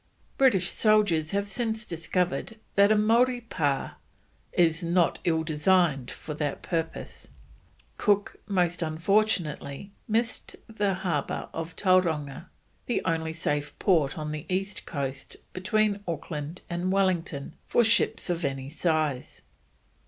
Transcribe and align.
British 0.35 0.67
soldiers 0.71 1.29
have 1.29 1.45
since 1.45 1.85
discovered 1.85 2.57
that 2.73 2.91
a 2.91 2.97
Maori 2.97 3.39
Pah 3.41 3.91
is 4.51 4.81
"not 4.81 5.19
ill 5.25 5.43
designed 5.43 6.09
for 6.09 6.33
that 6.33 6.63
purpose." 6.63 7.27
Cook 7.99 8.37
most 8.47 8.81
unfortunately 8.81 9.91
missed 10.07 10.55
the 10.67 10.95
Harbour 10.95 11.49
of 11.53 11.75
Tauranga, 11.75 12.47
the 12.87 13.03
only 13.05 13.33
safe 13.33 13.77
port 13.77 14.17
on 14.17 14.31
the 14.31 14.47
east 14.49 14.87
coast 14.87 15.37
between 15.53 15.99
Auckland 16.07 16.63
and 16.67 16.91
Wellington 16.91 17.53
for 17.67 17.83
ships 17.83 18.27
of 18.31 18.43
any 18.43 18.71
size. 18.71 19.43